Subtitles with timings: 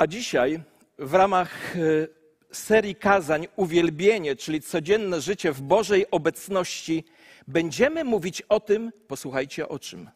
[0.00, 0.60] A dzisiaj
[0.98, 1.80] w ramach e,
[2.52, 7.04] serii kazań Uwielbienie, czyli codzienne życie w Bożej obecności,
[7.48, 10.10] będziemy mówić o tym, posłuchajcie o czym?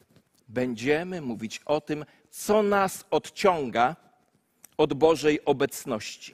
[0.48, 3.96] Będziemy mówić o tym, co nas odciąga
[4.76, 6.32] od Bożej obecności.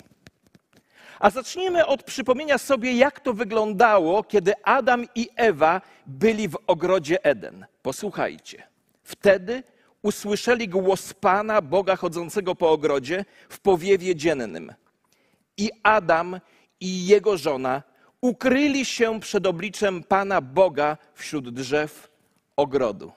[1.18, 7.24] A zacznijmy od przypomnienia sobie, jak to wyglądało, kiedy Adam i Ewa byli w ogrodzie
[7.24, 7.66] Eden.
[7.82, 8.62] Posłuchajcie.
[9.02, 9.62] Wtedy
[10.02, 14.74] usłyszeli głos Pana, Boga chodzącego po ogrodzie, w powiewie dziennym.
[15.56, 16.40] I Adam
[16.80, 17.82] i jego żona
[18.20, 22.10] ukryli się przed obliczem Pana Boga wśród drzew
[22.56, 23.12] ogrodu.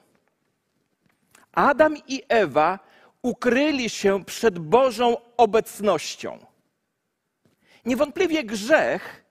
[1.52, 2.78] Adam i Ewa
[3.22, 6.38] ukryli się przed Bożą obecnością.
[7.84, 9.24] Niewątpliwie grzech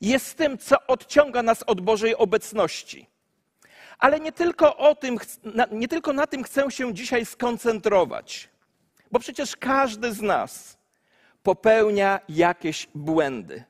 [0.00, 3.11] jest tym, co odciąga nas od Bożej obecności.
[3.98, 5.18] Ale nie tylko, o tym,
[5.70, 8.48] nie tylko na tym chcę się dzisiaj skoncentrować,
[9.12, 10.78] bo przecież każdy z nas
[11.42, 13.64] popełnia jakieś błędy.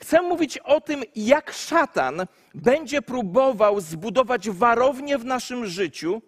[0.00, 6.22] Chcę mówić o tym, jak szatan będzie próbował zbudować warownię w naszym życiu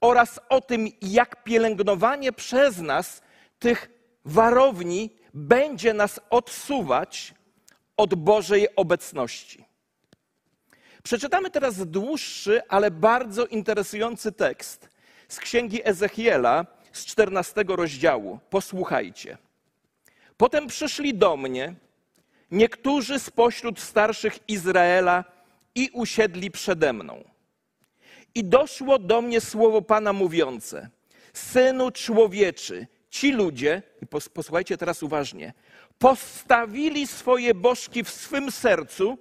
[0.00, 3.22] oraz o tym, jak pielęgnowanie przez nas
[3.58, 3.90] tych
[4.24, 7.34] warowni będzie nas odsuwać
[7.96, 9.67] od Bożej obecności.
[11.08, 14.88] Przeczytamy teraz dłuższy, ale bardzo interesujący tekst
[15.28, 18.38] z księgi Ezechiela z 14 rozdziału.
[18.50, 19.38] Posłuchajcie.
[20.36, 21.74] Potem przyszli do mnie
[22.50, 25.24] niektórzy spośród starszych Izraela
[25.74, 27.24] i usiedli przede mną.
[28.34, 30.88] I doszło do mnie słowo Pana mówiące:
[31.32, 33.82] Synu człowieczy, ci ludzie,
[34.34, 35.52] posłuchajcie teraz uważnie,
[35.98, 39.18] postawili swoje bożki w swym sercu,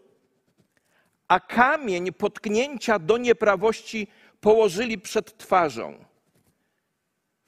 [1.28, 4.08] a kamień potknięcia do nieprawości
[4.42, 6.06] położyli przed twarzą,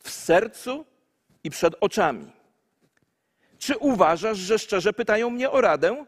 [0.04, 0.86] w sercu
[1.44, 2.32] i przed oczami.
[3.60, 6.06] Czy uważasz, że szczerze pytają mnie o radę?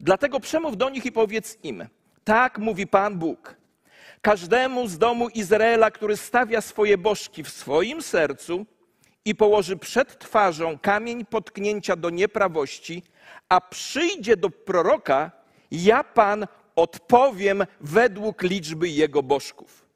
[0.00, 1.88] Dlatego przemów do nich i powiedz im:
[2.24, 3.56] Tak mówi Pan Bóg.
[4.22, 8.66] Każdemu z domu Izraela, który stawia swoje bożki w swoim sercu
[9.24, 13.02] i położy przed twarzą kamień potknięcia do nieprawości,
[13.48, 15.30] a przyjdzie do proroka,
[15.70, 16.46] ja Pan
[16.78, 19.86] odpowiem według liczby jego bożków.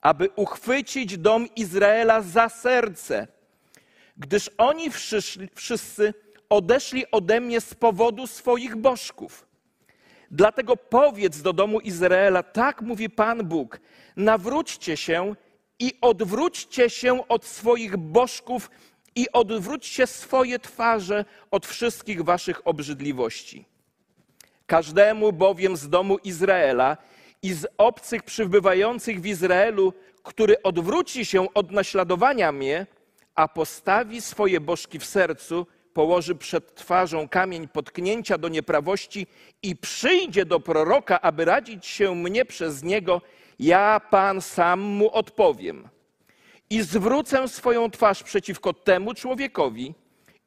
[0.00, 3.26] Aby uchwycić dom Izraela za serce,
[4.16, 4.90] gdyż oni
[5.54, 6.14] wszyscy
[6.48, 9.46] odeszli ode mnie z powodu swoich bożków.
[10.30, 13.80] Dlatego powiedz do domu Izraela, tak mówi Pan Bóg,
[14.16, 15.34] nawróćcie się
[15.78, 18.70] i odwróćcie się od swoich bożków
[19.14, 23.71] i odwróćcie swoje twarze od wszystkich waszych obrzydliwości.
[24.72, 26.96] Każdemu bowiem z domu Izraela
[27.42, 32.86] i z obcych przybywających w Izraelu, który odwróci się od naśladowania mnie,
[33.34, 39.26] a postawi swoje bożki w sercu, położy przed twarzą kamień potknięcia do nieprawości
[39.62, 43.20] i przyjdzie do proroka, aby radzić się mnie przez niego,
[43.58, 45.88] ja Pan sam mu odpowiem.
[46.70, 49.94] I zwrócę swoją twarz przeciwko temu człowiekowi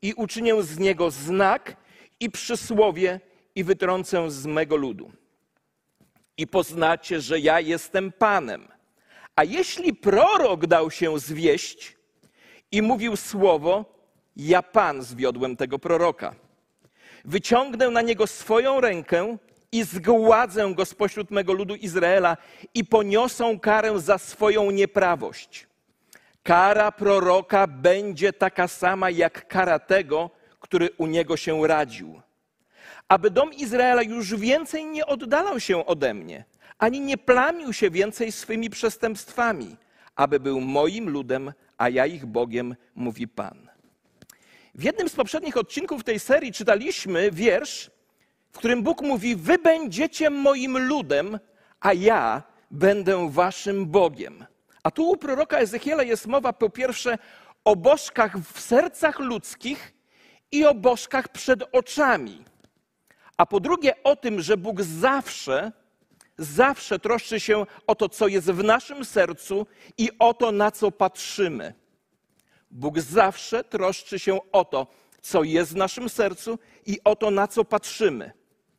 [0.02, 1.76] i uczynię z niego znak
[2.20, 3.20] i przysłowie
[3.56, 5.12] i wytrącę z mego ludu.
[6.38, 8.68] I poznacie, że ja jestem Panem.
[9.36, 11.98] A jeśli prorok dał się zwieść
[12.72, 13.86] i mówił słowo,
[14.36, 16.36] ja Pan zwiodłem tego proroka.
[17.26, 19.38] Wyciągnę na niego swoją rękę
[19.72, 22.38] i zgładzę go spośród mego ludu Izraela
[22.74, 25.68] i poniosą karę za swoją nieprawość.
[26.44, 30.30] Kara proroka będzie taka sama jak kara tego,
[30.60, 32.22] który u niego się radził.
[33.10, 36.46] Aby dom Izraela już więcej nie oddalał się ode mnie,
[36.78, 39.78] ani nie plamił się więcej swymi przestępstwami,
[40.16, 43.70] aby był moim ludem, a ja ich Bogiem, mówi Pan.
[44.76, 47.92] W jednym z poprzednich odcinków tej serii czytaliśmy wiersz,
[48.52, 51.40] w którym Bóg mówi: Wy będziecie moim ludem,
[51.80, 54.46] a ja będę waszym Bogiem.
[54.84, 57.18] A tu u proroka Ezechiela jest mowa po pierwsze
[57.64, 59.94] o bożkach w sercach ludzkich
[60.52, 62.46] i o bożkach przed oczami.
[63.38, 65.72] A po drugie o tym, że Bóg zawsze,
[66.38, 69.68] zawsze troszczy się o to, co jest w naszym sercu
[69.98, 71.74] i o to, na co patrzymy.
[72.72, 74.88] Bóg zawsze troszczy się o to,
[75.22, 78.32] co jest w naszym sercu i o to, na co patrzymy.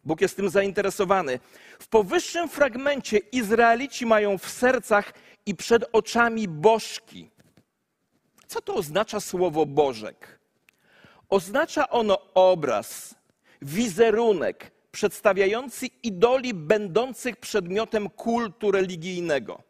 [0.04, 1.40] Bóg jest tym zainteresowany.
[1.78, 5.12] W powyższym fragmencie Izraelici mają w sercach
[5.46, 7.30] i przed oczami bożki.
[8.46, 10.40] Co to oznacza słowo Bożek?
[11.28, 13.14] Oznacza ono obraz,
[13.62, 19.62] wizerunek przedstawiający idoli będących przedmiotem kultu religijnego.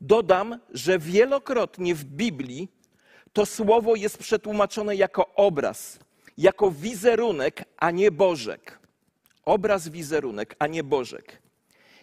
[0.00, 2.68] Dodam, że wielokrotnie w Biblii
[3.32, 5.98] to słowo jest przetłumaczone jako obraz,
[6.38, 8.78] jako wizerunek, a nie Bożek.
[9.44, 11.42] Obraz, wizerunek, a nie Bożek.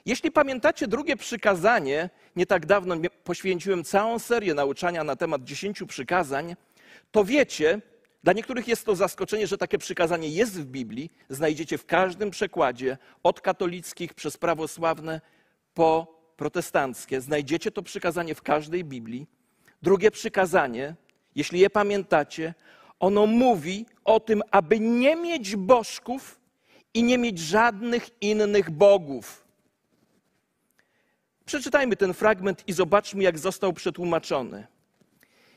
[0.05, 6.55] Jeśli pamiętacie drugie przykazanie, nie tak dawno poświęciłem całą serię nauczania na temat dziesięciu przykazań,
[7.11, 7.81] to wiecie,
[8.23, 11.11] dla niektórych jest to zaskoczenie, że takie przykazanie jest w Biblii.
[11.29, 15.21] Znajdziecie w każdym przekładzie, od katolickich przez prawosławne
[15.73, 17.21] po protestanckie.
[17.21, 19.27] Znajdziecie to przykazanie w każdej Biblii.
[19.81, 20.95] Drugie przykazanie,
[21.35, 22.53] jeśli je pamiętacie,
[22.99, 26.39] ono mówi o tym, aby nie mieć bożków
[26.93, 29.43] i nie mieć żadnych innych bogów.
[31.45, 34.67] Przeczytajmy ten fragment i zobaczmy, jak został przetłumaczony.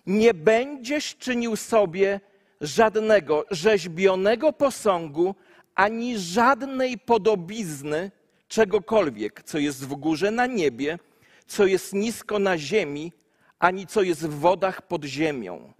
[0.06, 2.20] Nie będziesz czynił sobie
[2.60, 5.34] żadnego rzeźbionego posągu,
[5.74, 8.10] ani żadnej podobizny
[8.48, 10.98] czegokolwiek, co jest w górze na niebie,
[11.46, 13.12] co jest nisko na ziemi,
[13.58, 15.72] ani co jest w wodach pod ziemią.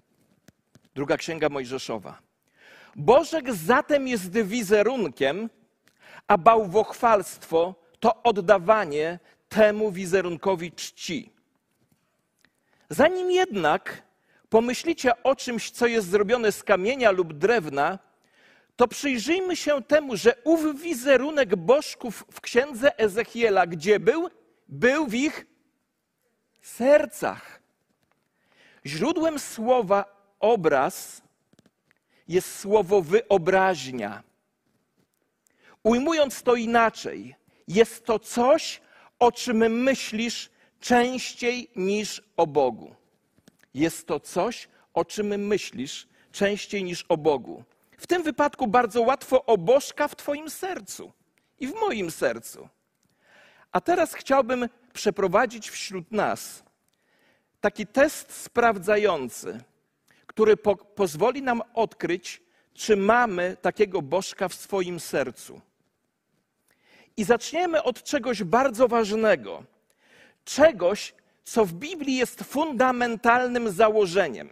[0.95, 2.19] Druga księga Mojżeszowa.
[2.97, 5.51] Bożek zatem jest wizerunkiem,
[6.29, 9.19] a bałwochwalstwo to oddawanie
[9.49, 11.33] temu wizerunkowi czci.
[12.91, 14.03] Zanim jednak
[14.57, 17.99] pomyślicie o czymś, co jest zrobione z kamienia lub drewna,
[18.77, 24.31] to przyjrzyjmy się temu, że ów wizerunek bożków w księdze Ezechiela, gdzie był?
[24.69, 25.47] Był w ich
[26.63, 27.63] sercach.
[28.87, 30.05] Źródłem słowa
[30.41, 31.23] obraz
[32.29, 34.23] jest słowo wyobraźnia.
[35.83, 37.35] Ujmując to inaczej,
[37.69, 38.81] jest to coś,
[39.19, 40.51] o czym myślisz
[40.81, 43.06] częściej niż o Bogu.
[43.77, 47.65] Jest to coś, o czym myślisz częściej niż o Bogu.
[47.99, 51.13] W tym wypadku bardzo łatwo o Bożka w Twoim sercu
[51.61, 52.69] i w moim sercu.
[53.73, 56.63] A teraz chciałbym przeprowadzić wśród nas
[57.61, 59.61] taki test sprawdzający,
[60.27, 62.43] który po pozwoli nam odkryć,
[62.75, 65.61] czy mamy takiego Bożka w swoim sercu.
[67.17, 69.65] I zaczniemy od czegoś bardzo ważnego.
[70.45, 71.15] Czegoś,
[71.47, 74.51] co w Biblii jest fundamentalnym założeniem.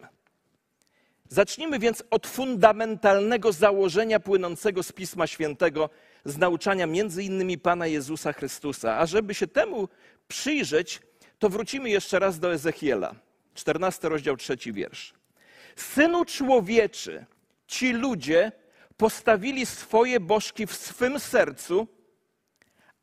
[1.29, 5.91] Zacznijmy więc od fundamentalnego założenia płynącego z Pisma Świętego,
[6.25, 8.99] z nauczania między innymi Pana Jezusa Chrystusa.
[8.99, 9.89] A żeby się temu
[10.29, 11.01] przyjrzeć,
[11.39, 13.15] to wrócimy jeszcze raz do Ezechiela,
[13.55, 15.15] 14 rozdział, trzeci wiersz.
[15.77, 17.27] Synu człowieczy,
[17.67, 18.53] ci ludzie
[18.97, 21.89] postawili swoje bożki w swym sercu,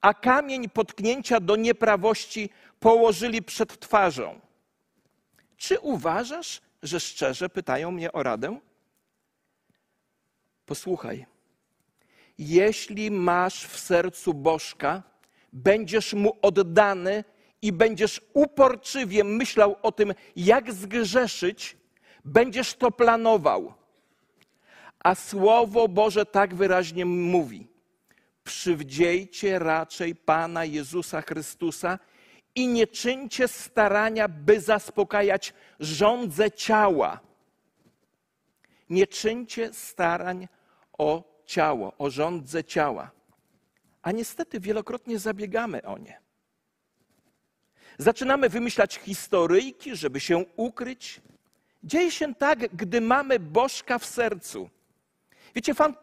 [0.02, 2.50] a kamień potknięcia do nieprawości
[2.82, 4.40] położyli przed twarzą.
[5.58, 8.60] Czy uważasz, że szczerze pytają mnie o radę?
[10.66, 11.26] Posłuchaj.
[12.38, 15.04] Jeśli masz w sercu Bożka,
[15.54, 17.24] będziesz mu oddany
[17.62, 21.78] i będziesz uporczywie myślał o tym, jak zgrzeszyć,
[22.26, 23.74] będziesz to planował.
[25.00, 27.68] A Słowo Boże tak wyraźnie mówi:
[28.44, 32.00] przywdziejcie raczej Pana Jezusa Chrystusa
[32.56, 37.20] i nie czyńcie starania, by zaspokajać żądze ciała.
[38.90, 40.48] Nie czyńcie starań
[40.98, 43.12] o ciało, o żądze ciała.
[44.02, 46.20] A niestety wielokrotnie zabiegamy o nie.
[47.98, 51.22] Zaczynamy wymyślać historyjki, żeby się ukryć.
[51.84, 54.70] Dzieje się tak, gdy mamy Bożka w sercu.
[55.56, 55.94] Wiecie, fan,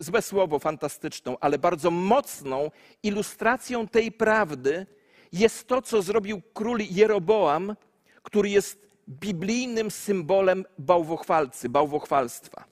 [0.00, 2.70] złe słowo, fantastyczną, ale bardzo mocną
[3.02, 4.86] ilustracją tej prawdy
[5.32, 7.76] jest to, co zrobił król Jeroboam,
[8.22, 12.64] który jest biblijnym symbolem bałwochwalcy, bałwochwalstwa.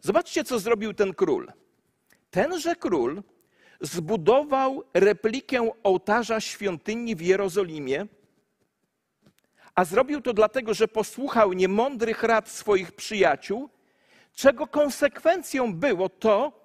[0.00, 1.52] Zobaczcie, co zrobił ten król.
[2.30, 3.22] Tenże król
[3.80, 8.06] zbudował replikę ołtarza świątyni w Jerozolimie,
[9.74, 13.68] a zrobił to dlatego, że posłuchał niemądrych rad swoich przyjaciół,
[14.34, 16.59] czego konsekwencją było to,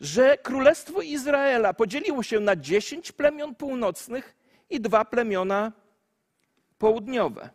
[0.00, 4.36] że Królestwo Izraela podzieliło się na dziesięć plemion północnych
[4.70, 5.72] i dwa plemiona
[6.78, 7.50] południowe.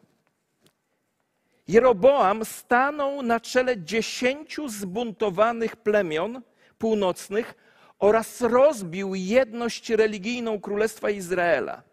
[1.67, 6.41] Jeroboam stanął na czele dziesięciu zbuntowanych plemion
[6.77, 7.55] północnych
[7.99, 11.83] oraz rozbił jedność religijną Królestwa Izraela.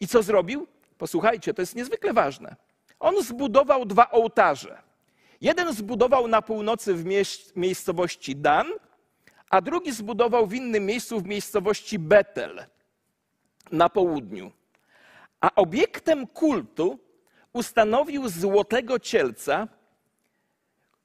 [0.00, 0.66] I co zrobił?
[0.98, 2.56] Posłuchajcie, to jest niezwykle ważne.
[3.00, 4.82] On zbudował dwa ołtarze.
[5.40, 7.04] Jeden zbudował na północy w
[7.56, 8.66] miejscowości Dan,
[9.54, 12.64] a drugi zbudował w innym miejscu w miejscowości Betel
[13.72, 14.52] na południu.
[15.40, 16.98] A obiektem kultu
[17.52, 19.68] ustanowił złotego cielca,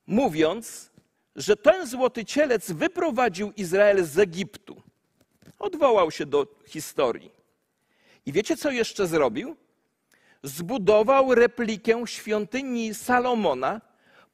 [0.08, 0.92] mówiąc,
[1.36, 4.82] że ten złoty cielec wyprowadził Izrael z Egiptu.
[5.60, 7.32] Odwołał się do historii.
[8.26, 9.56] I wiecie, co jeszcze zrobił?
[10.44, 13.82] zbudował replikę świątyni Salomona,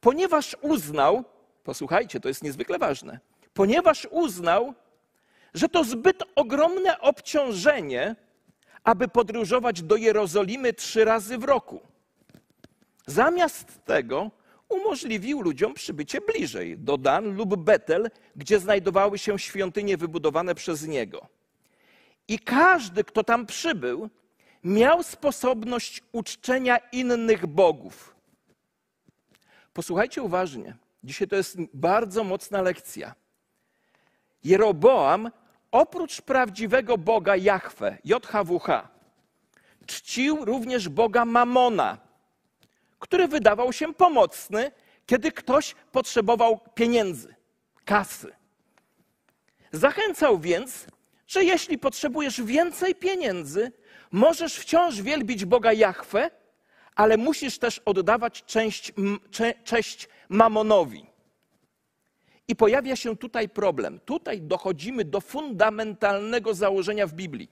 [0.00, 1.24] ponieważ uznał,
[1.64, 3.20] posłuchajcie, to jest niezwykle ważne,
[3.56, 4.74] ponieważ uznał,
[5.54, 8.16] że to zbyt ogromne obciążenie,
[8.84, 11.80] aby podróżować do Jerozolimy trzy razy w roku.
[13.06, 14.30] Zamiast tego
[14.68, 21.26] umożliwił ludziom przybycie bliżej, do Dan lub Betel, gdzie znajdowały się świątynie wybudowane przez niego.
[22.28, 24.10] I każdy, kto tam przybył,
[24.64, 28.16] miał sposobność uczczenia innych bogów.
[29.72, 30.76] Posłuchajcie uważnie.
[31.04, 33.14] Dzisiaj to jest bardzo mocna lekcja.
[34.46, 35.30] Jeroboam
[35.70, 38.88] oprócz prawdziwego Boga Jahwe, JHWH,
[39.86, 41.98] czcił również Boga Mamona,
[42.98, 44.70] który wydawał się pomocny,
[45.06, 47.34] kiedy ktoś potrzebował pieniędzy,
[47.84, 48.32] kasy.
[49.72, 50.86] Zachęcał więc,
[51.26, 53.72] że jeśli potrzebujesz więcej pieniędzy,
[54.12, 56.30] możesz wciąż wielbić Boga Jahwe,
[56.94, 58.92] ale musisz też oddawać część,
[59.30, 61.15] cze, cześć Mamonowi.
[62.48, 64.00] I pojawia się tutaj problem.
[64.00, 67.50] Tutaj dochodzimy do fundamentalnego założenia w Biblii.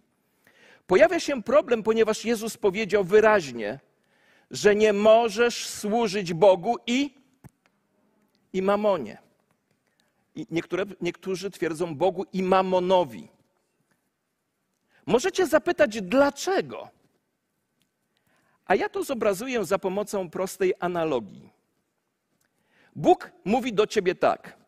[0.87, 3.81] Pojawia się problem, ponieważ Jezus powiedział wyraźnie,
[4.51, 7.15] że nie możesz służyć Bogu i,
[8.53, 9.19] i mamonie.
[10.35, 13.29] I niektóre, niektórzy twierdzą Bogu i mamonowi.
[15.07, 16.89] Możecie zapytać, dlaczego?
[18.67, 21.51] A ja to zobrazuję za pomocą prostej analogii.
[22.97, 24.64] Bóg mówi do ciebie tak.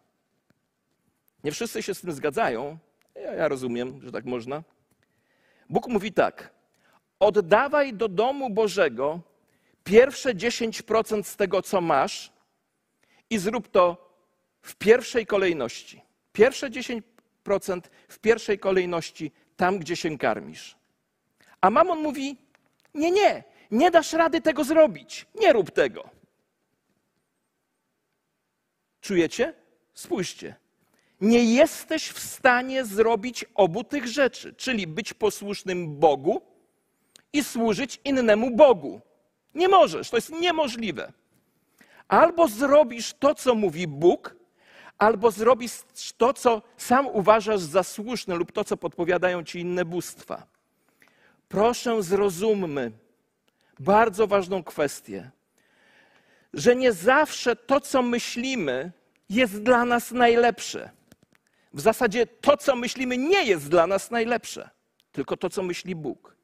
[1.47, 2.79] Nie wszyscy się z tym zgadzają.
[3.15, 4.63] Ja, ja rozumiem, że tak można.
[5.71, 6.51] Bóg mówi tak:
[7.21, 9.21] oddawaj do domu Bożego
[9.85, 12.33] pierwsze 10% z tego, co masz,
[13.31, 14.15] i zrób to
[14.63, 16.03] w pierwszej kolejności.
[16.33, 17.03] Pierwsze 10%
[18.09, 20.77] w pierwszej kolejności, tam gdzie się karmisz.
[21.61, 22.37] A mamon mówi:
[22.95, 25.27] Nie, nie, nie dasz rady tego zrobić.
[25.35, 26.11] Nie rób tego.
[29.01, 29.55] Czujecie?
[29.95, 30.66] Spójrzcie
[31.21, 36.43] nie jesteś w stanie zrobić obu tych rzeczy, czyli być posłusznym Bogu
[37.33, 39.01] i służyć innemu Bogu.
[39.55, 41.13] Nie możesz, to jest niemożliwe.
[42.09, 44.37] Albo zrobisz to, co mówi Bóg,
[44.99, 45.73] albo zrobisz
[46.17, 50.47] to, co sam uważasz za słuszne, lub to, co podpowiadają ci inne bóstwa.
[51.49, 52.93] Proszę, zrozummy
[53.79, 55.31] bardzo ważną kwestię,
[56.53, 58.93] że nie zawsze to, co myślimy,
[59.29, 60.91] jest dla nas najlepsze.
[61.73, 64.71] W zasadzie to, co myślimy, nie jest dla nas najlepsze,
[65.13, 66.37] tylko to, co myśli Bóg.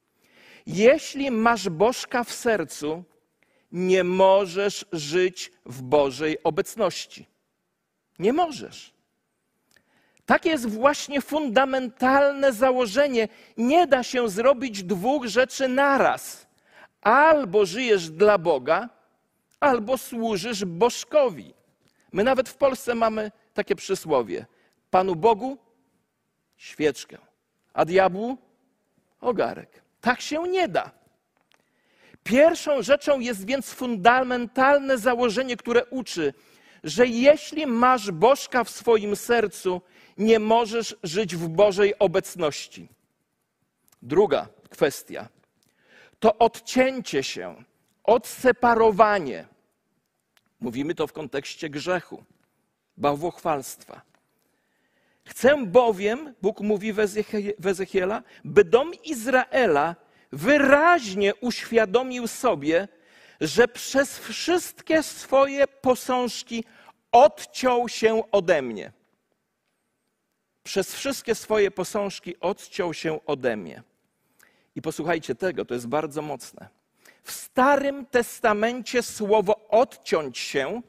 [0.65, 3.03] Jeśli masz Bożka w sercu,
[3.71, 7.27] nie możesz żyć w Bożej obecności.
[8.19, 8.93] Nie możesz.
[10.25, 13.27] Takie jest właśnie fundamentalne założenie.
[13.57, 16.47] Nie da się zrobić dwóch rzeczy naraz.
[17.01, 18.89] Albo żyjesz dla Boga,
[19.59, 21.53] albo służysz Bożkowi.
[22.11, 24.45] My nawet w Polsce mamy takie przysłowie.
[24.93, 25.57] Panu Bogu
[26.57, 27.17] świeczkę,
[27.73, 28.37] a diabłu
[29.21, 29.81] ogarek.
[30.01, 30.91] Tak się nie da.
[32.23, 36.33] Pierwszą rzeczą jest więc fundamentalne założenie, które uczy,
[36.83, 39.81] że jeśli masz Bożka w swoim sercu,
[40.17, 42.89] nie możesz żyć w Bożej obecności.
[44.01, 45.29] Druga kwestia
[46.19, 47.63] to odcięcie się,
[48.03, 49.47] odseparowanie.
[50.59, 52.23] Mówimy to w kontekście grzechu,
[52.97, 54.12] bałwochwalstwa.
[55.25, 56.93] Chcę bowiem, Bóg mówi
[57.59, 59.95] w Ezechiela, by dom Izraela
[60.31, 62.87] wyraźnie uświadomił sobie,
[63.41, 66.63] że przez wszystkie swoje posążki
[67.11, 68.91] odciął się ode mnie.
[70.63, 73.83] Przez wszystkie swoje posążki odciął się ode mnie.
[74.75, 76.67] I posłuchajcie tego, to jest bardzo mocne.
[77.23, 80.81] W Starym Testamencie słowo odciąć się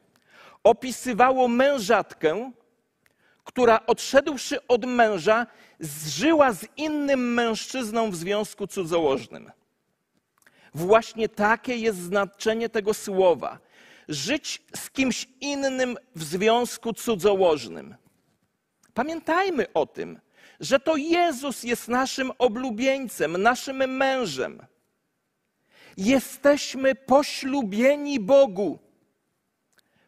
[0.63, 2.53] opisywało mężatkę,
[3.45, 5.47] która odszedłszy od męża,
[5.81, 9.51] zżyła z innym mężczyzną w związku cudzołożnym.
[10.75, 13.59] Właśnie takie jest znaczenie tego słowa.
[14.09, 17.95] Żyć z kimś innym w związku cudzołożnym.
[18.95, 20.21] Pamiętajmy o tym,
[20.61, 24.67] że to Jezus jest naszym oblubieńcem, naszym mężem.
[25.97, 28.79] Jesteśmy poślubieni Bogu.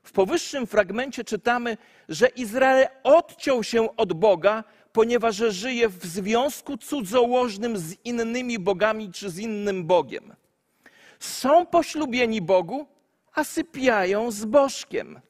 [0.06, 1.76] W powyższym fragmencie czytamy,
[2.08, 9.30] że Izrael odciął się od Boga, ponieważ żyje w związku cudzołożnym z innymi bogami czy
[9.30, 10.34] z innym Bogiem.
[11.20, 12.86] Są poślubieni Bogu,
[13.32, 15.20] a sypiają z Bożkiem.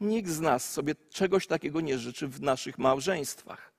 [0.00, 3.72] Nikt z nas sobie czegoś takiego nie życzy w naszych małżeństwach.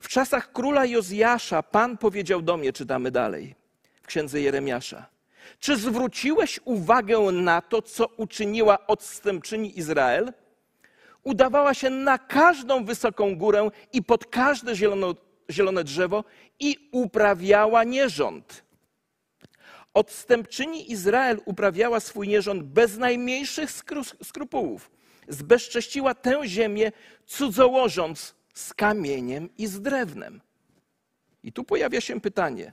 [0.00, 3.54] W czasach króla Jozjasza Pan powiedział do mnie, czytamy dalej,
[4.02, 5.15] w księdze Jeremiasza.
[5.60, 10.32] Czy zwróciłeś uwagę na to, co uczyniła odstępczyni Izrael?
[11.22, 15.14] Udawała się na każdą wysoką górę i pod każde zielono,
[15.50, 16.24] zielone drzewo
[16.60, 18.64] i uprawiała nierząd.
[19.94, 23.70] Odstępczyni Izrael uprawiała swój nierząd bez najmniejszych
[24.22, 24.90] skrupułów.
[25.28, 26.92] Zbezcześciła tę ziemię,
[27.26, 30.40] cudzołożąc z kamieniem i z drewnem.
[31.42, 32.72] I tu pojawia się pytanie,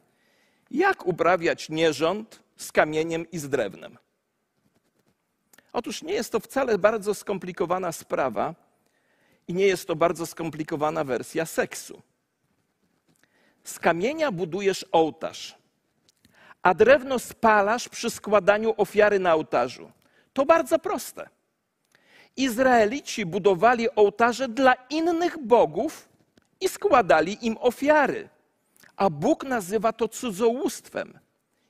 [0.72, 3.98] jak uprawiać nierząd z kamieniem i z drewnem?
[5.74, 8.56] Otóż nie jest to wcale bardzo skomplikowana sprawa
[9.48, 12.02] i nie jest to bardzo skomplikowana wersja seksu.
[13.64, 15.56] Z kamienia budujesz ołtarz,
[16.62, 19.92] a drewno spalasz przy składaniu ofiary na ołtarzu.
[20.34, 21.30] To bardzo proste.
[22.38, 26.10] Izraelici budowali ołtarze dla innych bogów
[26.62, 28.30] i składali im ofiary,
[28.96, 31.20] a Bóg nazywa to cudzołóstwem.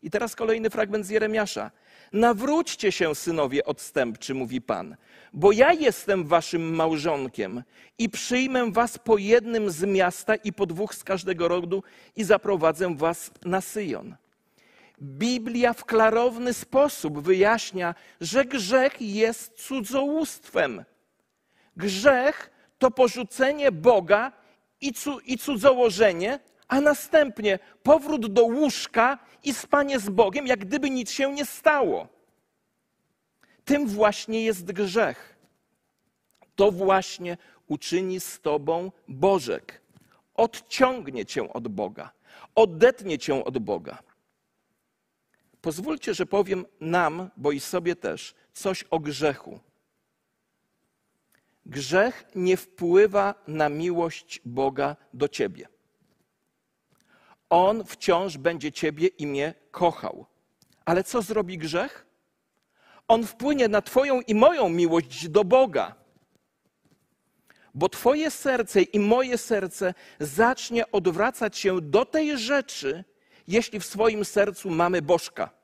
[0.04, 1.72] I teraz kolejny fragment z Jeremiasza.
[2.14, 4.96] Nawróćcie się, synowie odstępczy, mówi Pan,
[5.34, 7.64] bo ja jestem waszym małżonkiem
[7.98, 11.84] i przyjmę was po jednym z miasta i po dwóch z każdego rodu
[12.16, 14.16] i zaprowadzę was na Syjon.
[15.02, 20.84] Biblia w klarowny sposób wyjaśnia, że grzech jest cudzołóstwem.
[21.78, 24.32] Grzech to porzucenie Boga
[25.26, 26.40] i cudzołożenie,
[26.74, 32.08] a następnie powrót do łóżka i spanie z Bogiem, jak gdyby nic się nie stało.
[33.66, 35.36] Tym właśnie jest grzech.
[36.56, 37.38] To właśnie
[37.68, 39.82] uczyni z tobą Bożek.
[40.36, 42.12] Odciągnie cię od Boga,
[42.56, 44.04] odetnie cię od Boga.
[45.62, 49.60] Pozwólcie, że powiem nam, bo i sobie też, coś o grzechu.
[51.66, 55.74] Grzech nie wpływa na miłość Boga do ciebie.
[57.50, 60.26] On wciąż będzie ciebie i mnie kochał.
[60.86, 62.06] Ale co zrobi grzech?
[63.08, 65.96] On wpłynie na Twoją i moją miłość do Boga.
[67.74, 73.04] Bo Twoje serce i moje serce zacznie odwracać się do tej rzeczy,
[73.48, 75.63] jeśli w swoim sercu mamy Bożka.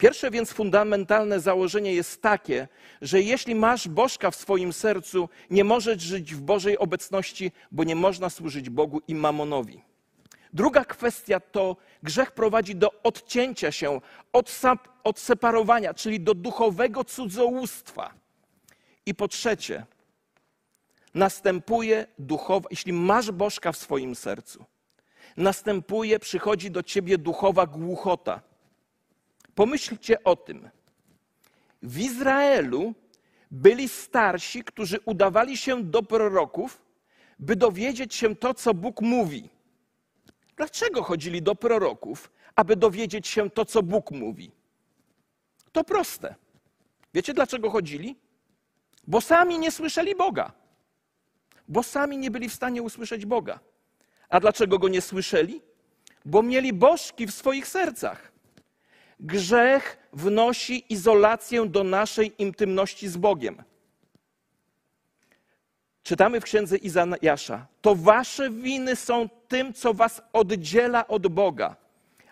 [0.00, 2.68] Pierwsze więc fundamentalne założenie jest takie,
[3.02, 7.96] że jeśli masz Bożka w swoim sercu, nie możesz żyć w Bożej obecności, bo nie
[7.96, 9.82] można służyć Bogu i mamonowi.
[10.52, 14.00] Druga kwestia to grzech prowadzi do odcięcia się,
[14.32, 14.60] od
[15.04, 18.14] odseparowania, czyli do duchowego cudzołóstwa.
[19.06, 19.86] I po trzecie,
[21.14, 24.64] następuje duchowa, jeśli masz Bożka w swoim sercu,
[25.36, 28.49] następuje, przychodzi do ciebie duchowa głuchota
[29.60, 30.70] Pomyślcie o tym.
[31.82, 32.94] W Izraelu
[33.50, 36.82] byli starsi, którzy udawali się do proroków,
[37.38, 39.48] by dowiedzieć się to, co Bóg mówi.
[40.56, 44.50] Dlaczego chodzili do proroków, aby dowiedzieć się to, co Bóg mówi?
[45.72, 46.34] To proste.
[47.14, 48.16] Wiecie, dlaczego chodzili?
[49.06, 50.52] Bo sami nie słyszeli Boga.
[51.68, 53.60] Bo sami nie byli w stanie usłyszeć Boga.
[54.28, 55.62] A dlaczego go nie słyszeli?
[56.24, 58.30] Bo mieli bożki w swoich sercach.
[59.20, 63.62] Grzech wnosi izolację do naszej intymności z Bogiem.
[66.02, 71.76] Czytamy w księdze Izajasza: To wasze winy są tym, co was oddziela od Boga,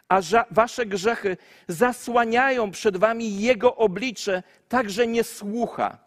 [0.09, 0.20] a
[0.51, 1.37] wasze grzechy
[1.68, 5.98] zasłaniają przed wami Jego oblicze, tak że nie słucha.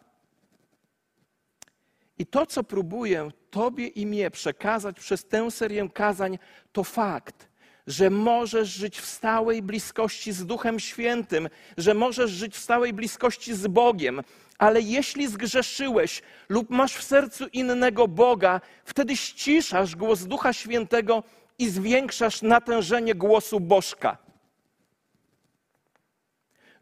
[2.17, 6.39] I to, co próbuję Tobie i mnie przekazać przez tę serię kazań,
[6.71, 7.50] to fakt
[7.87, 13.53] że możesz żyć w stałej bliskości z Duchem Świętym, że możesz żyć w stałej bliskości
[13.53, 14.21] z Bogiem,
[14.57, 21.23] ale jeśli zgrzeszyłeś lub masz w sercu innego Boga, wtedy ściszasz głos Ducha Świętego
[21.59, 24.17] i zwiększasz natężenie głosu Bożka.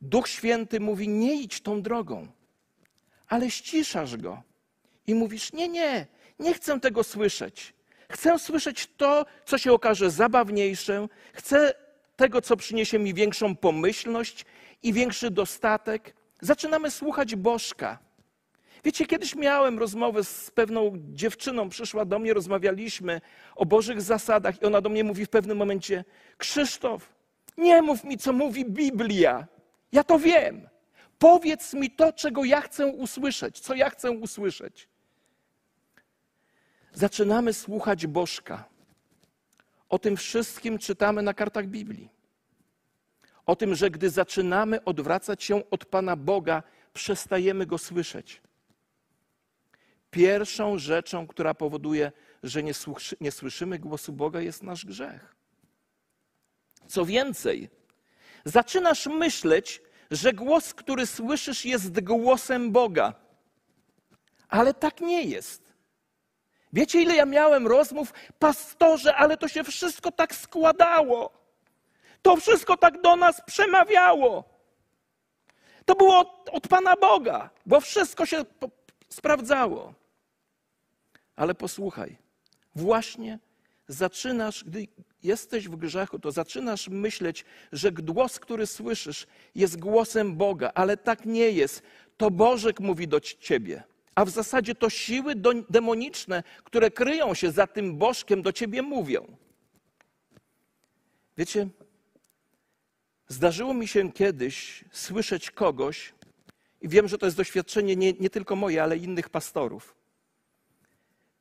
[0.02, 2.28] Duch Święty mówi: Nie idź tą drogą,
[3.28, 4.44] ale ściszasz go
[5.08, 6.08] i mówisz: Nie, nie,
[6.40, 7.74] nie chcę tego słyszeć.
[8.12, 11.08] Chcę słyszeć to, co się okaże zabawniejsze.
[11.34, 11.74] Chcę
[12.16, 14.46] tego, co przyniesie mi większą pomyślność
[14.84, 16.16] i większy dostatek.
[16.42, 18.00] Zaczynamy słuchać Bożka.
[18.84, 23.22] Wiecie, kiedyś miałem rozmowę z pewną dziewczyną, przyszła do mnie, rozmawialiśmy
[23.56, 26.06] o Bożych zasadach i ona do mnie mówi w pewnym momencie:
[26.38, 27.14] Krzysztof,
[27.58, 29.48] nie mów mi, co mówi Biblia.
[29.92, 30.70] Ja to wiem.
[31.20, 34.88] Powiedz mi to, czego ja chcę usłyszeć, co ja chcę usłyszeć
[36.94, 38.66] zaczynamy słuchać Bożka.
[39.90, 42.10] O tym wszystkim czytamy na kartach Biblii.
[43.46, 48.42] O tym, że gdy zaczynamy odwracać się od Pana Boga, przestajemy Go słyszeć.
[50.12, 52.12] Pierwszą rzeczą, która powoduje,
[52.44, 52.74] że nie,
[53.22, 55.36] nie słyszymy głosu Boga, jest nasz grzech.
[56.88, 57.70] Co więcej,
[58.46, 63.14] zaczynasz myśleć, że głos, który słyszysz, jest głosem Boga.
[64.50, 65.69] Ale tak nie jest.
[66.74, 71.32] Wiecie, ile ja miałem rozmów, pastorze, ale to się wszystko tak składało.
[72.22, 74.44] To wszystko tak do nas przemawiało.
[75.86, 78.70] To było od, od Pana Boga, bo wszystko się po,
[79.10, 79.94] sprawdzało.
[81.36, 82.18] Ale posłuchaj,
[82.76, 83.40] właśnie
[83.88, 84.88] zaczynasz, gdy
[85.24, 91.26] jesteś w grzechu, to zaczynasz myśleć, że głos, który słyszysz, jest głosem Boga, ale tak
[91.26, 91.84] nie jest.
[92.18, 93.84] To Bożek mówi do ciebie.
[94.20, 95.34] A w zasadzie to siły
[95.70, 99.38] demoniczne, które kryją się za tym Bożkiem, do ciebie mówią.
[101.38, 101.68] Wiecie,
[103.28, 106.14] zdarzyło mi się kiedyś słyszeć kogoś,
[106.82, 109.96] i wiem, że to jest doświadczenie nie, nie tylko moje, ale innych pastorów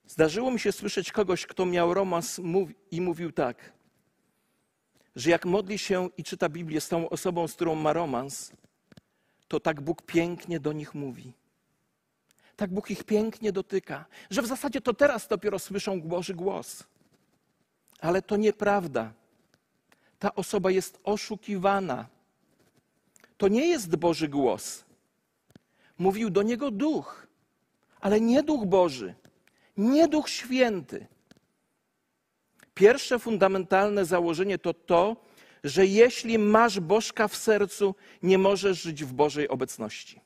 [0.06, 2.40] Zdarzyło mi się słyszeć kogoś, kto miał romans
[2.90, 3.72] i mówił tak,
[5.16, 8.52] że jak modli się i czyta Biblię z tą osobą, z którą ma romans,
[9.48, 11.32] to tak Bóg pięknie do nich mówi.
[12.58, 16.84] Tak Bóg ich pięknie dotyka, że w zasadzie to teraz dopiero słyszą Boży głos.
[18.00, 19.12] Ale to nieprawda.
[20.18, 22.06] Ta osoba jest oszukiwana.
[23.36, 24.84] To nie jest Boży głos.
[25.98, 27.26] Mówił do niego duch,
[28.00, 29.14] ale nie duch Boży
[29.78, 31.06] nie Duch Święty.
[32.74, 35.16] Pierwsze fundamentalne założenie to to,
[35.64, 40.20] że jeśli masz Bożka w sercu, nie możesz żyć w Bożej obecności.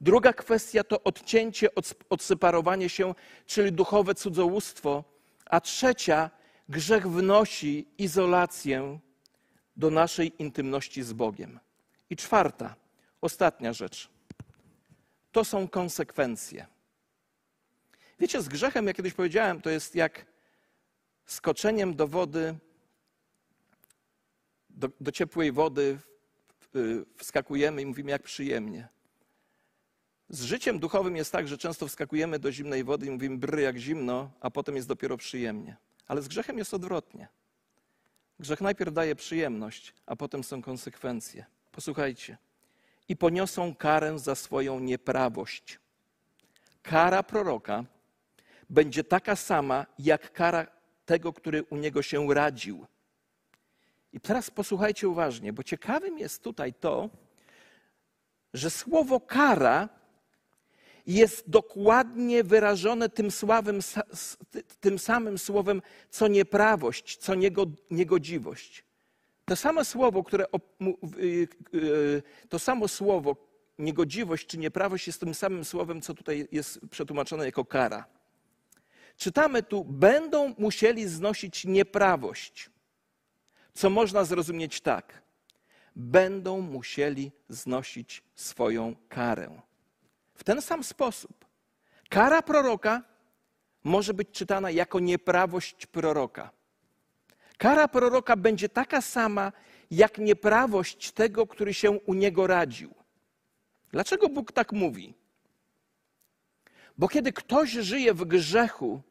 [0.00, 1.68] Druga kwestia to odcięcie,
[2.10, 3.14] odseparowanie się,
[3.46, 5.04] czyli duchowe cudzołóstwo.
[5.46, 6.30] A trzecia,
[6.68, 8.98] grzech wnosi izolację
[9.76, 11.60] do naszej intymności z Bogiem.
[12.10, 12.76] I czwarta,
[13.20, 14.10] ostatnia rzecz.
[15.32, 16.66] To są konsekwencje.
[18.18, 20.26] Wiecie, z grzechem, jak kiedyś powiedziałem, to jest jak
[21.26, 22.54] skoczeniem do wody,
[24.70, 25.98] do, do ciepłej wody
[27.16, 28.88] wskakujemy i mówimy, jak przyjemnie.
[30.30, 33.76] Z życiem duchowym jest tak, że często wskakujemy do zimnej wody i mówimy, bry jak
[33.76, 35.76] zimno, a potem jest dopiero przyjemnie.
[36.08, 37.28] Ale z grzechem jest odwrotnie.
[38.38, 41.46] Grzech najpierw daje przyjemność, a potem są konsekwencje.
[41.72, 42.38] Posłuchajcie.
[43.08, 45.78] I poniosą karę za swoją nieprawość.
[46.82, 47.84] Kara proroka
[48.70, 50.66] będzie taka sama, jak kara
[51.06, 52.86] tego, który u niego się radził.
[54.12, 57.10] I teraz posłuchajcie uważnie, bo ciekawym jest tutaj to,
[58.54, 59.99] że słowo kara
[61.14, 63.28] jest dokładnie wyrażone tym,
[64.80, 67.32] tym samym słowem, co nieprawość, co
[67.90, 68.84] niegodziwość.
[69.44, 70.46] To samo słowo, które
[71.18, 73.36] y, y, to samo słowo
[73.78, 78.04] niegodziwość czy nieprawość jest tym samym słowem, co tutaj jest przetłumaczone jako kara
[79.20, 82.70] czytamy tu, będą musieli znosić nieprawość.
[83.74, 85.22] Co można zrozumieć tak?
[85.96, 89.60] Będą musieli znosić swoją karę.
[90.40, 91.44] W ten sam sposób
[92.08, 93.02] kara proroka
[93.84, 96.50] może być czytana jako nieprawość proroka.
[97.58, 99.52] Kara proroka będzie taka sama,
[99.90, 102.94] jak nieprawość tego, który się u niego radził.
[103.92, 105.14] Dlaczego Bóg tak mówi?
[106.98, 109.02] Bo kiedy ktoś żyje w grzechu,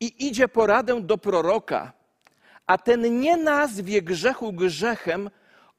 [0.00, 1.92] i idzie poradę do proroka,
[2.66, 5.30] a ten nie nazwie grzechu grzechem,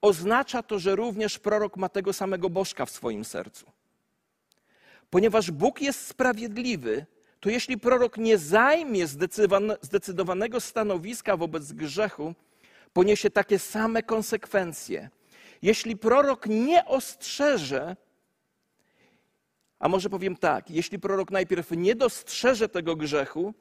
[0.02, 3.75] oznacza to, że również prorok ma tego samego bożka w swoim sercu.
[5.10, 7.06] Ponieważ Bóg jest sprawiedliwy,
[7.40, 9.08] to jeśli prorok nie zajmie
[9.82, 12.34] zdecydowanego stanowiska wobec grzechu,
[12.94, 15.10] poniesie takie same konsekwencje.
[15.62, 17.96] Jeśli prorok nie ostrzeże,
[19.80, 23.54] a może powiem tak, jeśli prorok najpierw nie dostrzeże tego grzechu,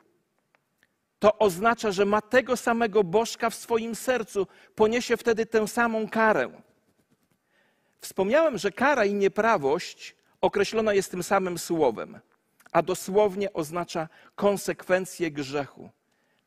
[1.19, 6.51] to oznacza, że ma tego samego Bożka w swoim sercu, poniesie wtedy tę samą karę.
[8.01, 12.21] Wspomniałem, że kara i nieprawość określona jest tym samym słowem,
[12.73, 15.91] a dosłownie oznacza konsekwencje grzechu.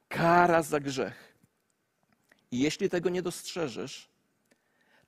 [0.07, 1.38] Kara za grzech.
[2.51, 4.10] I jeśli tego nie dostrzeżesz,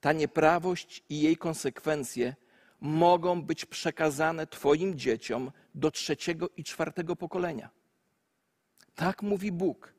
[0.01, 2.35] ta nieprawość i jej konsekwencje
[2.81, 7.69] mogą być przekazane Twoim dzieciom do trzeciego i czwartego pokolenia.
[8.95, 9.93] Tak mówi Bóg.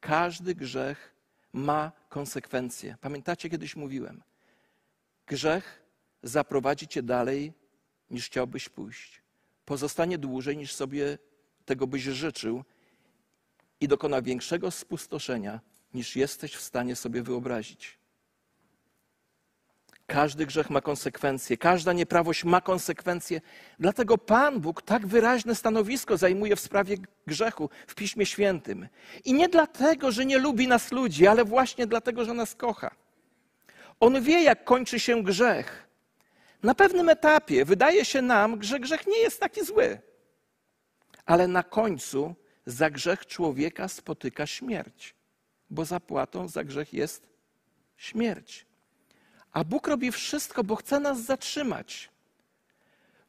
[0.00, 1.14] Każdy grzech
[1.52, 2.96] ma konsekwencje.
[3.00, 4.22] Pamiętacie, kiedyś mówiłem,
[5.26, 5.82] grzech
[6.22, 7.52] zaprowadzi cię dalej,
[8.10, 9.22] niż chciałbyś pójść.
[9.64, 11.18] Pozostanie dłużej, niż sobie
[11.64, 12.64] tego byś życzył
[13.80, 15.60] i dokona większego spustoszenia,
[15.94, 17.98] niż jesteś w stanie sobie wyobrazić.
[20.06, 23.40] Każdy grzech ma konsekwencje, każda nieprawość ma konsekwencje.
[23.78, 28.88] Dlatego Pan Bóg tak wyraźne stanowisko zajmuje w sprawie grzechu w Piśmie Świętym.
[29.24, 32.90] I nie dlatego, że nie lubi nas ludzi, ale właśnie dlatego, że nas kocha.
[34.00, 35.83] On wie, jak kończy się grzech.
[36.64, 40.00] Na pewnym etapie wydaje się nam, że grzech nie jest taki zły.
[41.26, 42.34] Ale na końcu
[42.66, 45.14] za grzech człowieka spotyka śmierć,
[45.70, 47.28] bo zapłatą za grzech jest
[47.96, 48.66] śmierć.
[49.52, 52.10] A Bóg robi wszystko, bo chce nas zatrzymać.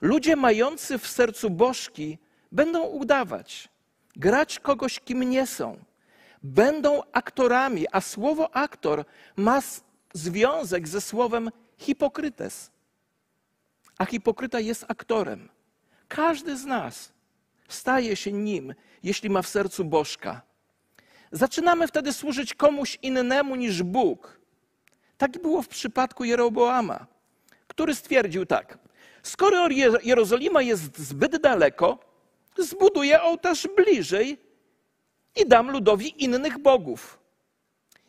[0.02, 2.18] Ludzie mający w sercu bożki
[2.52, 3.70] będą udawać,
[4.16, 5.78] grać kogoś, kim nie są.
[6.44, 9.62] Będą aktorami, a słowo aktor ma
[10.14, 12.75] związek ze słowem hipokrytes.
[13.98, 15.50] A hipokryta jest aktorem.
[16.08, 17.14] Każdy z nas
[17.68, 20.42] staje się nim, jeśli ma w sercu bożka.
[21.32, 24.40] Zaczynamy wtedy służyć komuś innemu niż Bóg.
[25.18, 27.08] Tak było w przypadku Jeroboama,
[27.68, 28.78] który stwierdził tak:
[29.24, 29.68] Skoro
[30.04, 32.00] Jerozolima jest zbyt daleko,
[32.58, 34.38] zbuduję ołtarz bliżej
[35.36, 37.20] i dam ludowi innych bogów.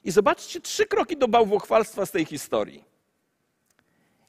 [0.04, 2.84] I zobaczcie trzy kroki do bałwochwalstwa z tej historii.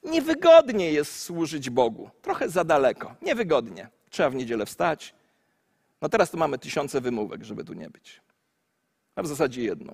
[0.04, 3.90] Niewygodnie jest służyć Bogu, trochę za daleko, niewygodnie.
[4.10, 5.16] Trzeba w niedzielę wstać.
[6.02, 8.22] No teraz to mamy tysiące wymówek, żeby tu nie być.
[9.16, 9.94] A w zasadzie jedną.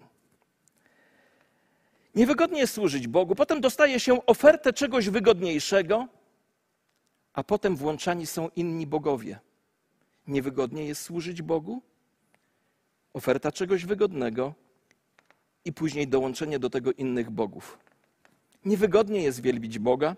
[2.16, 6.08] Niewygodnie jest służyć Bogu, potem dostaje się ofertę czegoś wygodniejszego,
[7.34, 9.40] a potem włączani są inni bogowie.
[10.28, 11.82] Niewygodnie jest służyć Bogu,
[13.14, 14.54] oferta czegoś wygodnego
[15.66, 17.80] i później dołączenie do tego innych bogów.
[18.66, 20.16] Niewygodnie jest wielbić Boga,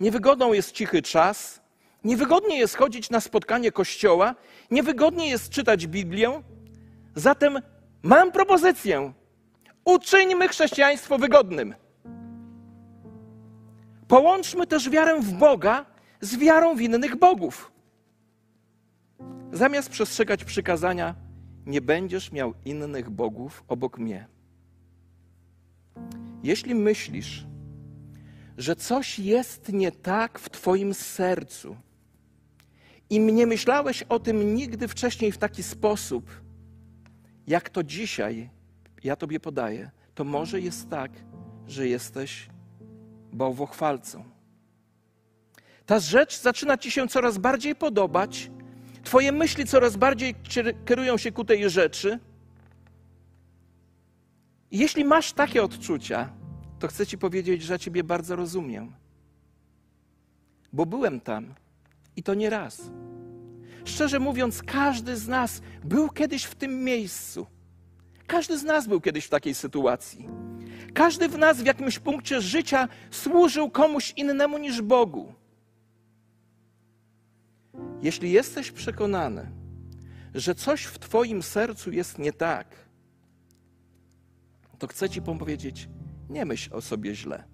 [0.00, 1.60] niewygodną jest cichy czas,
[2.04, 4.34] niewygodnie jest chodzić na spotkanie kościoła,
[4.70, 6.42] niewygodnie jest czytać Biblię.
[7.14, 7.58] Zatem
[8.02, 9.12] mam propozycję.
[9.84, 11.74] Uczyńmy chrześcijaństwo wygodnym.
[14.08, 15.86] Połączmy też wiarę w Boga
[16.20, 17.72] z wiarą w innych bogów.
[19.52, 21.14] Zamiast przestrzegać przykazania,
[21.66, 24.28] nie będziesz miał innych bogów obok mnie.
[26.42, 27.46] Jeśli myślisz,
[28.58, 31.76] że coś jest nie tak w Twoim sercu
[33.10, 36.30] i nie myślałeś o tym nigdy wcześniej w taki sposób,
[37.46, 38.50] jak to dzisiaj
[39.04, 41.10] ja Tobie podaję, to może jest tak,
[41.66, 42.48] że jesteś
[43.32, 44.24] bałwochwalcą.
[45.86, 48.50] Ta rzecz zaczyna Ci się coraz bardziej podobać,
[49.04, 50.34] Twoje myśli coraz bardziej
[50.86, 52.18] kierują się ku tej rzeczy.
[54.70, 56.32] Jeśli masz takie odczucia,
[56.84, 58.92] to chcę Ci powiedzieć, że Ciebie bardzo rozumiem.
[60.72, 61.54] Bo byłem tam
[62.16, 62.82] i to nie raz.
[63.84, 67.46] Szczerze mówiąc, każdy z nas był kiedyś w tym miejscu.
[68.26, 70.28] Każdy z nas był kiedyś w takiej sytuacji.
[70.94, 75.32] Każdy w nas w jakimś punkcie życia służył komuś innemu niż Bogu.
[78.02, 79.50] Jeśli jesteś przekonany,
[80.34, 82.66] że coś w Twoim sercu jest nie tak,
[84.78, 85.88] to chcę Ci powiedzieć,
[86.30, 87.44] nie myśl o sobie źle.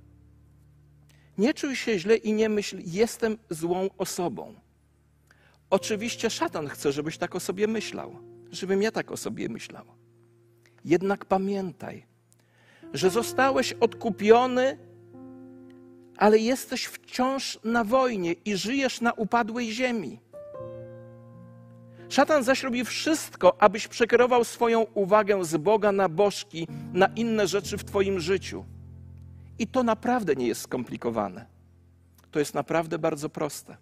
[1.38, 4.54] Nie czuj się źle i nie myśl, jestem złą osobą.
[5.70, 8.16] Oczywiście szatan chce, żebyś tak o sobie myślał,
[8.50, 9.85] żebym ja tak o sobie myślał.
[10.85, 12.06] Jednak pamiętaj,
[12.92, 14.78] że zostałeś odkupiony,
[16.16, 20.20] ale jesteś wciąż na wojnie i żyjesz na upadłej ziemi.
[22.11, 27.79] Szatan zaś robi wszystko, abyś przekierował swoją uwagę z Boga na bożki, na inne rzeczy
[27.79, 28.64] w Twoim życiu.
[29.59, 31.46] I to naprawdę nie jest skomplikowane.
[32.31, 33.77] To jest naprawdę bardzo proste.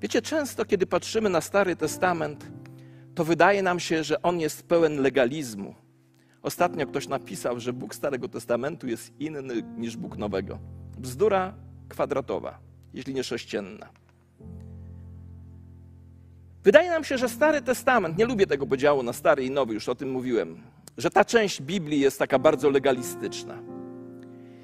[0.00, 2.50] Wiecie, często kiedy patrzymy na Stary Testament,
[3.14, 5.74] to wydaje nam się, że on jest pełen legalizmu.
[6.42, 10.58] Ostatnio ktoś napisał, że Bóg Starego Testamentu jest inny niż Bóg Nowego.
[10.98, 11.54] Bzdura
[11.88, 12.58] kwadratowa,
[12.94, 14.01] jeśli nie sześcienna.
[16.64, 19.88] Wydaje nam się, że Stary Testament, nie lubię tego podziału na Stary i Nowy, już
[19.88, 20.62] o tym mówiłem,
[20.96, 23.62] że ta część Biblii jest taka bardzo legalistyczna.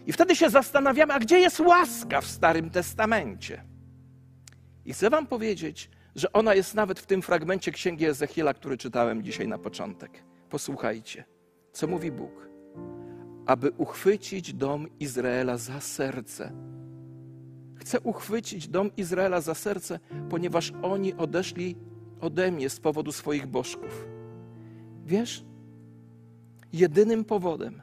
[0.07, 3.65] I wtedy się zastanawiamy, a gdzie jest łaska w Starym Testamencie?
[4.85, 9.23] I chcę Wam powiedzieć, że ona jest nawet w tym fragmencie księgi Ezechiela, który czytałem
[9.23, 10.25] dzisiaj na początek.
[10.51, 11.25] Posłuchajcie,
[11.73, 12.49] co mówi Bóg.
[13.47, 16.53] Aby uchwycić dom Izraela za serce.
[17.79, 21.77] Chcę uchwycić dom Izraela za serce, ponieważ oni odeszli
[22.21, 24.09] ode mnie z powodu swoich bożków.
[25.07, 25.45] Wiesz,
[26.73, 27.83] jedynym powodem,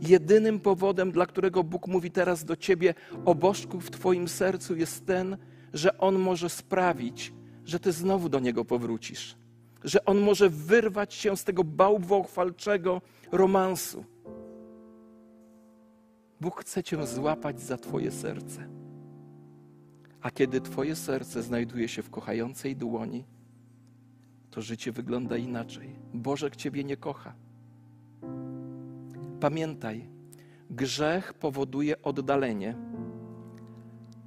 [0.00, 5.06] jedynym powodem, dla którego Bóg mówi teraz do ciebie o bożku w twoim sercu, jest
[5.06, 5.36] ten,
[5.72, 7.32] że On może sprawić,
[7.64, 9.36] że ty znowu do Niego powrócisz.
[9.84, 14.04] Że On może wyrwać się z tego bałwochwalczego romansu.
[16.40, 18.77] Bóg chce cię złapać za twoje serce.
[20.22, 23.24] A kiedy twoje serce znajduje się w kochającej dłoni,
[24.50, 25.96] to życie wygląda inaczej.
[26.14, 27.34] Bożek ciebie nie kocha.
[29.40, 30.08] Pamiętaj,
[30.70, 32.74] Grzech powoduje oddalenie,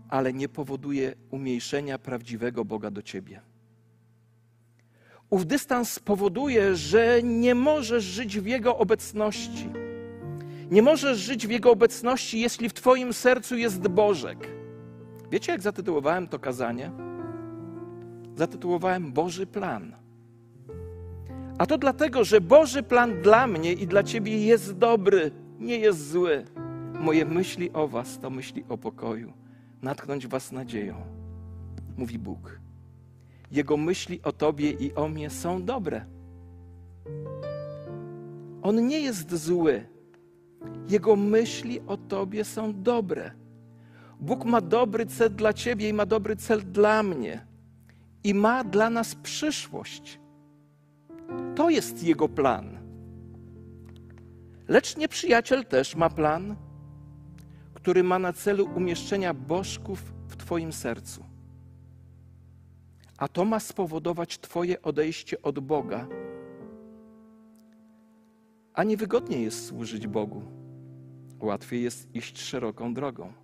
[0.10, 3.42] ale nie powoduje umniejszenia prawdziwego Boga do ciebie.
[5.30, 9.70] Ów dystans powoduje, że nie możesz żyć w Jego obecności.
[10.72, 14.61] Nie możesz żyć w Jego obecności, jeśli w Twoim sercu jest Bożek.
[15.32, 16.92] Wiecie, jak zatytułowałem to kazanie?
[18.36, 19.96] Zatytułowałem Boży Plan.
[21.58, 26.12] A to dlatego, że Boży plan dla mnie i dla Ciebie jest dobry, nie jest
[26.12, 26.46] zły.
[27.00, 29.34] Moje myśli o Was to myśli o pokoju,
[29.82, 30.96] natknąć Was nadzieją,
[31.98, 32.60] mówi Bóg.
[33.52, 36.06] Jego myśli o Tobie i o mnie są dobre.
[38.62, 39.86] On nie jest zły.
[40.90, 43.41] Jego myśli o Tobie są dobre.
[44.22, 47.46] Bóg ma dobry cel dla Ciebie i ma dobry cel dla mnie.
[48.24, 50.20] I ma dla nas przyszłość.
[51.56, 52.78] To jest Jego plan.
[54.68, 56.56] Lecz nieprzyjaciel też ma plan,
[57.74, 61.26] który ma na celu umieszczenia bożków w Twoim sercu.
[63.18, 66.08] A to ma spowodować Twoje odejście od Boga.
[68.74, 70.44] A niewygodnie jest służyć Bogu.
[71.40, 73.41] Łatwiej jest iść szeroką drogą.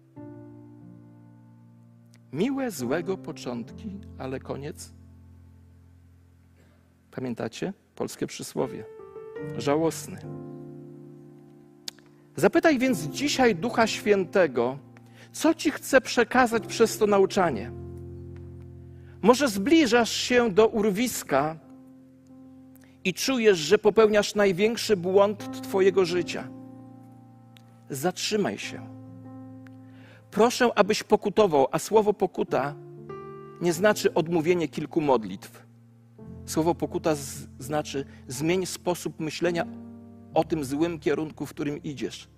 [2.38, 4.92] Miłe, złego początki, ale koniec.
[7.12, 7.74] Pamiętacie?
[7.96, 8.86] Polskie przysłowie.
[9.58, 10.18] Żałosny.
[12.36, 14.78] Zapytaj więc dzisiaj Ducha Świętego,
[15.32, 17.72] co ci chce przekazać przez to nauczanie.
[19.22, 21.60] Może zbliżasz się do urwiska
[23.04, 26.48] i czujesz, że popełniasz największy błąd Twojego życia.
[27.90, 28.97] Zatrzymaj się.
[30.38, 32.76] Proszę, abyś pokutował, a słowo pokuta
[33.62, 35.66] nie znaczy odmówienie kilku modlitw.
[36.46, 39.66] Słowo pokuta z, znaczy zmień sposób myślenia
[40.34, 42.30] o tym złym kierunku, w którym idziesz.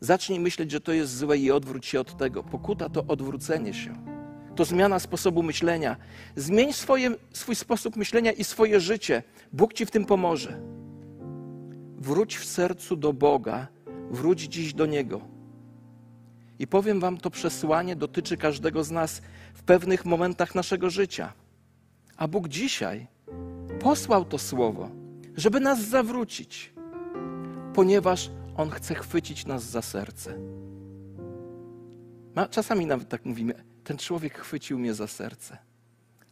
[0.00, 2.42] Zacznij myśleć, że to jest złe i odwróć się od tego.
[2.42, 3.94] Pokuta to odwrócenie się.
[4.56, 5.96] To zmiana sposobu myślenia.
[6.36, 9.22] Zmień swoje, swój sposób myślenia i swoje życie.
[9.52, 10.60] Bóg ci w tym pomoże.
[11.96, 13.66] Wróć w sercu do Boga,
[14.10, 15.33] wróć dziś do Niego.
[16.58, 19.22] I powiem Wam, to przesłanie dotyczy każdego z nas
[19.54, 21.32] w pewnych momentach naszego życia.
[22.16, 23.06] A Bóg dzisiaj
[23.80, 24.90] posłał to słowo,
[25.36, 26.72] żeby nas zawrócić,
[27.74, 30.38] ponieważ On chce chwycić nas za serce.
[32.50, 35.58] Czasami nawet tak mówimy, ten człowiek chwycił mnie za serce,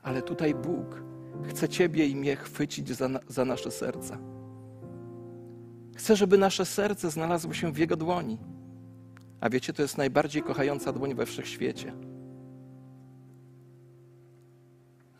[0.02, 1.02] ale tutaj Bóg
[1.48, 4.18] chce Ciebie i mnie chwycić za, za nasze serca.
[5.96, 8.38] Chce, żeby nasze serce znalazło się w Jego dłoni.
[9.42, 11.92] A wiecie, to jest najbardziej kochająca dłoń we wszechświecie.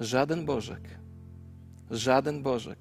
[0.01, 0.99] Żaden Bożek,
[1.91, 2.79] żaden Bożek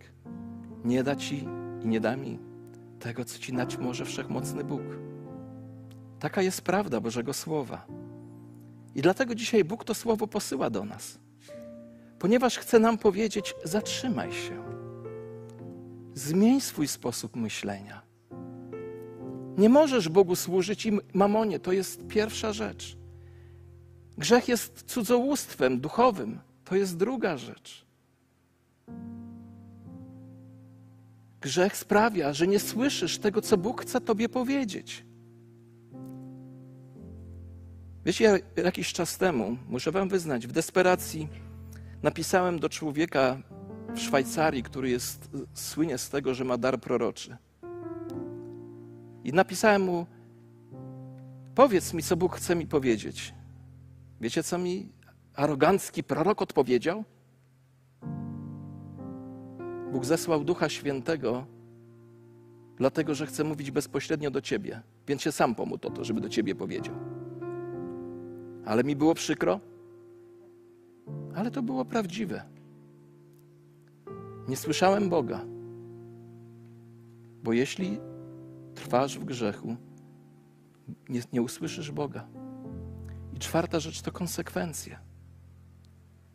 [0.86, 1.48] nie da Ci
[1.84, 2.40] i nie da mi
[3.00, 4.82] tego, co Ci dać może Wszechmocny Bóg.
[6.20, 7.86] Taka jest prawda Bożego Słowa.
[8.96, 11.20] I dlatego dzisiaj Bóg to Słowo posyła do nas.
[12.20, 14.64] Ponieważ chce nam powiedzieć: zatrzymaj się.
[16.14, 18.11] Zmień swój sposób myślenia.
[19.58, 21.60] Nie możesz Bogu służyć i mamonie.
[21.60, 22.98] To jest pierwsza rzecz.
[24.18, 26.40] Grzech jest cudzołóstwem duchowym.
[26.64, 27.86] To jest druga rzecz.
[31.42, 35.06] Grzech sprawia, że nie słyszysz tego, co Bóg chce Tobie powiedzieć.
[38.06, 41.28] Wiecie, ja jakiś czas temu, muszę Wam wyznać, w desperacji
[42.04, 43.38] napisałem do człowieka
[43.96, 47.38] w Szwajcarii, który jest, słynie z tego, że ma dar proroczy.
[49.24, 50.06] I napisałem mu:
[51.56, 53.34] Powiedz mi, co Bóg chce mi powiedzieć.
[54.22, 54.92] Wiecie, co mi
[55.34, 57.04] arogancki prorok odpowiedział?
[59.92, 61.46] Bóg zesłał Ducha Świętego,
[62.78, 66.30] dlatego że chce mówić bezpośrednio do ciebie, więc się sam pomógł o to, żeby do
[66.30, 66.96] ciebie powiedział.
[68.66, 69.60] Ale mi było przykro,
[71.36, 72.44] ale to było prawdziwe.
[74.48, 75.46] Nie słyszałem Boga,
[77.44, 78.00] bo jeśli
[78.82, 79.76] trwasz w grzechu,
[81.10, 82.28] nie, nie usłyszysz Boga.
[83.34, 85.00] I czwarta rzecz to konsekwencje.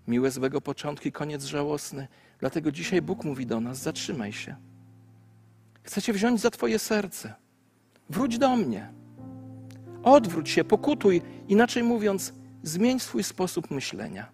[0.07, 2.09] Miłe złego początki, koniec żałosny.
[2.39, 4.57] Dlatego dzisiaj Bóg mówi do nas: zatrzymaj się.
[5.83, 7.35] Chcę Cię wziąć za Twoje serce.
[8.11, 8.93] Wróć do mnie.
[10.03, 11.23] Odwróć się, pokutuj.
[11.49, 12.33] Inaczej mówiąc,
[12.63, 14.33] zmień swój sposób myślenia.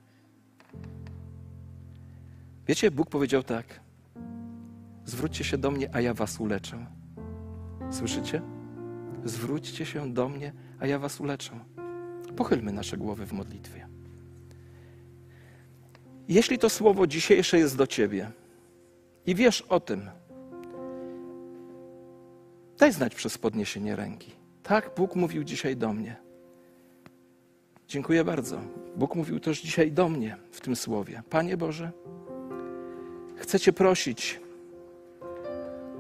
[2.67, 3.81] Wiecie, Bóg powiedział tak:
[5.05, 7.02] Zwróćcie się do mnie, a ja was uleczę.
[7.93, 8.43] Słyszycie?
[9.25, 11.53] Zwróćcie się do mnie, a ja was uleczę.
[12.37, 13.89] Pochylmy nasze głowy w modlitwie.
[16.29, 18.31] Jeśli to słowo dzisiejsze jest do ciebie
[19.27, 20.11] i wiesz o tym,
[22.79, 24.33] daj znać przez podniesienie ręki.
[24.63, 26.17] Tak, Bóg mówił dzisiaj do mnie.
[27.89, 28.61] Dziękuję bardzo.
[28.97, 31.23] Bóg mówił też dzisiaj do mnie w tym słowie.
[31.31, 31.93] Panie Boże,
[33.37, 34.41] chcę Cię prosić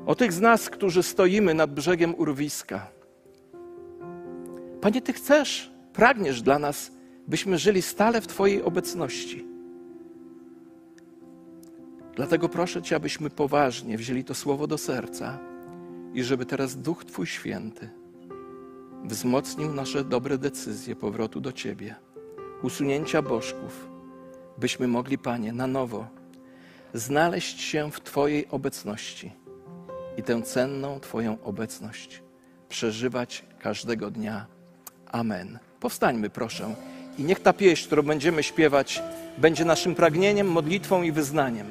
[0.07, 2.87] o tych z nas, którzy stoimy nad brzegiem urwiska.
[4.81, 6.93] Panie, Ty chcesz, pragniesz dla nas,
[7.29, 9.47] byśmy żyli stale w Twojej obecności.
[12.17, 15.39] Dlatego proszę Cię, abyśmy poważnie wzięli to słowo do serca
[16.15, 17.91] i żeby teraz Duch Twój Święty
[19.05, 21.95] wzmocnił nasze dobre decyzje powrotu do Ciebie,
[22.63, 23.89] usunięcia bożków,
[24.59, 26.07] byśmy mogli, Panie, na nowo
[26.95, 29.42] znaleźć się w Twojej obecności
[30.17, 32.23] i tę cenną Twoją obecność
[32.69, 34.47] przeżywać każdego dnia.
[35.07, 35.59] Amen.
[35.81, 36.75] Powstańmy, proszę,
[37.19, 39.03] i niech ta pieśń, którą będziemy śpiewać,
[39.39, 41.67] będzie naszym pragnieniem, modlitwą i wyznaniem.